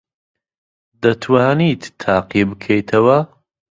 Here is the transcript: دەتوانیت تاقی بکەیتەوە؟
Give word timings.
دەتوانیت 1.01 1.83
تاقی 2.01 2.43
بکەیتەوە؟ 2.49 3.17